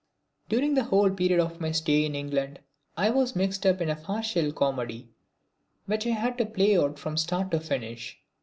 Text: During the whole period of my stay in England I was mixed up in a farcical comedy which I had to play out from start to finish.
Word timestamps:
During 0.49 0.73
the 0.73 0.85
whole 0.85 1.11
period 1.11 1.39
of 1.39 1.61
my 1.61 1.71
stay 1.71 2.05
in 2.07 2.15
England 2.15 2.59
I 2.97 3.11
was 3.11 3.35
mixed 3.35 3.67
up 3.67 3.81
in 3.81 3.87
a 3.91 3.95
farcical 3.95 4.51
comedy 4.51 5.11
which 5.85 6.07
I 6.07 6.09
had 6.09 6.39
to 6.39 6.45
play 6.47 6.75
out 6.75 6.97
from 6.97 7.17
start 7.17 7.51
to 7.51 7.59
finish. 7.59 8.17